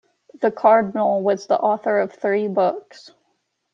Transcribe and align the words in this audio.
The 0.41 0.49
Cardinal 0.49 1.21
was 1.21 1.45
the 1.45 1.59
author 1.59 1.99
of 1.99 2.11
three 2.11 2.47
books. 2.47 3.11